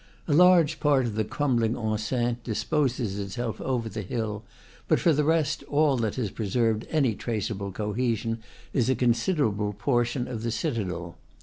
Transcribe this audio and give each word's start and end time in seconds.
A 0.27 0.33
large 0.33 0.79
part 0.79 1.05
of 1.05 1.13
the 1.13 1.23
crumbling 1.23 1.75
enceinte 1.75 2.41
disposes 2.43 3.19
itself 3.19 3.61
over 3.61 3.87
the 3.87 4.01
hill; 4.01 4.43
but 4.87 4.99
for 4.99 5.13
the 5.13 5.23
rest, 5.23 5.61
all 5.67 5.95
that 5.97 6.15
has 6.15 6.31
preserved 6.31 6.87
any 6.89 7.13
traceable 7.13 7.71
cohesion 7.71 8.39
is 8.73 8.89
a 8.89 8.95
considerable 8.95 9.73
portion, 9.73 10.27
of 10.27 10.41
the 10.41 10.49
citadel. 10.49 11.17